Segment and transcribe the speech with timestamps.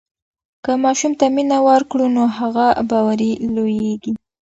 [0.63, 4.13] که ماشوم ته مینه ورکړو نو هغه باوري لویېږي.